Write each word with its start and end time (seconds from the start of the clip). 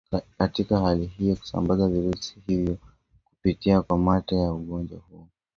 katika 0.37 0.79
hali 0.79 1.05
hiyo 1.05 1.35
kusambaza 1.35 1.87
virusi 1.87 2.35
hivyo 2.47 2.77
kupitia 3.25 3.81
kwa 3.81 3.97
mate 3.97 4.35
yake 4.35 4.49
Ugonjwa 4.53 4.99
huu 4.99 5.27